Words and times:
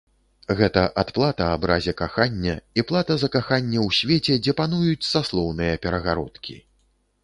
Гэта 0.61 0.85
адплата 1.01 1.49
абразе 1.57 1.93
кахання 2.01 2.55
і 2.81 2.87
плата 2.93 3.13
за 3.25 3.31
каханне 3.39 3.79
ў 3.87 4.01
свеце, 4.01 4.33
дзе 4.45 4.59
пануюць 4.65 5.09
саслоўныя 5.13 5.73
перагародкі. 5.87 6.63